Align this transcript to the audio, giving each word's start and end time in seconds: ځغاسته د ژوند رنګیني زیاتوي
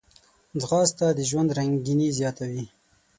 ځغاسته 0.61 1.05
د 1.17 1.19
ژوند 1.29 1.49
رنګیني 1.57 2.07
زیاتوي 2.17 2.65